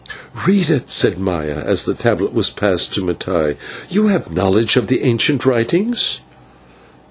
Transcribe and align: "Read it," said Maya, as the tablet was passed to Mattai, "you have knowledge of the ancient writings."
"Read 0.47 0.67
it," 0.71 0.89
said 0.89 1.19
Maya, 1.19 1.61
as 1.63 1.85
the 1.85 1.93
tablet 1.93 2.33
was 2.33 2.49
passed 2.49 2.91
to 2.95 3.01
Mattai, 3.03 3.55
"you 3.87 4.07
have 4.07 4.31
knowledge 4.33 4.75
of 4.75 4.87
the 4.87 5.03
ancient 5.03 5.45
writings." 5.45 6.21